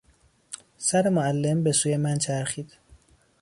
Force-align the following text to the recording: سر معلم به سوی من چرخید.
سر 0.77 1.09
معلم 1.09 1.63
به 1.63 1.71
سوی 1.71 1.97
من 1.97 2.17
چرخید. 2.17 2.77